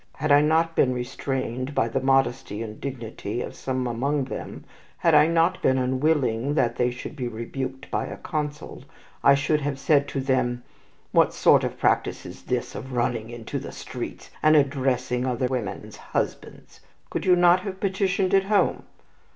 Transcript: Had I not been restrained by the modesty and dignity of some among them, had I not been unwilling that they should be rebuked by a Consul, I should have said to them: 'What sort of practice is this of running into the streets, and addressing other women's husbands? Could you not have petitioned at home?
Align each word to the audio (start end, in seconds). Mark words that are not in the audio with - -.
Had 0.15 0.31
I 0.31 0.41
not 0.41 0.75
been 0.75 0.95
restrained 0.95 1.75
by 1.75 1.87
the 1.87 2.01
modesty 2.01 2.63
and 2.63 2.81
dignity 2.81 3.39
of 3.43 3.53
some 3.53 3.85
among 3.85 4.23
them, 4.23 4.65
had 4.97 5.13
I 5.13 5.27
not 5.27 5.61
been 5.61 5.77
unwilling 5.77 6.55
that 6.55 6.75
they 6.75 6.89
should 6.89 7.15
be 7.15 7.27
rebuked 7.27 7.91
by 7.91 8.07
a 8.07 8.17
Consul, 8.17 8.83
I 9.23 9.35
should 9.35 9.61
have 9.61 9.77
said 9.77 10.07
to 10.07 10.19
them: 10.19 10.63
'What 11.11 11.35
sort 11.35 11.63
of 11.63 11.77
practice 11.77 12.25
is 12.25 12.41
this 12.45 12.73
of 12.73 12.93
running 12.93 13.29
into 13.29 13.59
the 13.59 13.71
streets, 13.71 14.31
and 14.41 14.55
addressing 14.55 15.27
other 15.27 15.45
women's 15.45 15.97
husbands? 15.97 16.79
Could 17.11 17.27
you 17.27 17.35
not 17.35 17.59
have 17.59 17.79
petitioned 17.79 18.33
at 18.33 18.45
home? 18.45 18.81